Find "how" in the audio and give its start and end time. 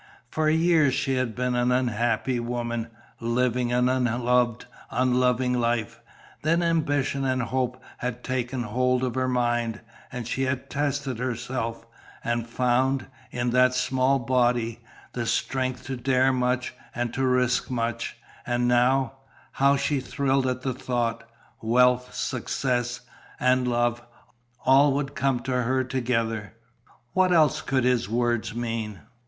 19.51-19.75